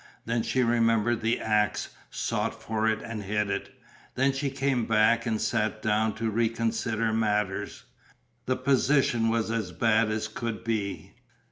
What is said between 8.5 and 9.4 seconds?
position